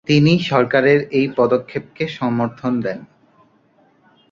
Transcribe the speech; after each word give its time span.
তিনি 0.07 0.33
সরকারের 0.41 0.99
এই 1.11 1.27
পদক্ষেপকে 1.37 2.03
সমর্থন 2.17 2.73
দেন। 2.81 2.99